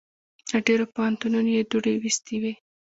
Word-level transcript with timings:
له 0.51 0.57
ډېرو 0.67 0.85
پوهنتونو 0.95 1.39
یې 1.55 1.61
دوړې 1.71 1.93
ویستې 2.03 2.35
وې. 2.41 2.53